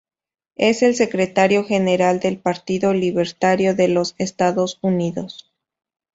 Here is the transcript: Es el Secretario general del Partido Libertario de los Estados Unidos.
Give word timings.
Es 0.55 0.81
el 0.81 0.95
Secretario 0.95 1.63
general 1.63 2.19
del 2.19 2.39
Partido 2.39 2.91
Libertario 2.91 3.75
de 3.75 3.87
los 3.87 4.15
Estados 4.17 4.79
Unidos. 4.81 5.53